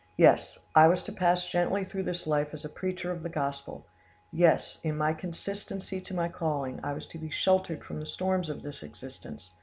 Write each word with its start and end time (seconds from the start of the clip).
"Yes, 0.17 0.57
I 0.73 0.87
was 0.87 1.03
to 1.03 1.11
pass 1.11 1.45
gently 1.47 1.85
through 1.85 2.01
this 2.01 2.25
life 2.25 2.55
as 2.55 2.65
a 2.65 2.69
preacher 2.69 3.11
of 3.11 3.21
the 3.21 3.29
gospel; 3.29 3.85
yes, 4.31 4.79
in 4.83 4.97
my 4.97 5.13
constancy 5.13 6.01
to 6.01 6.15
my 6.15 6.27
calling 6.27 6.79
I 6.83 6.93
was 6.93 7.05
to 7.09 7.19
be 7.19 7.29
sheltered 7.29 7.83
from 7.83 7.99
the 7.99 8.07
storms 8.07 8.49
of 8.49 8.63
this 8.63 8.81
existence. 8.81 9.53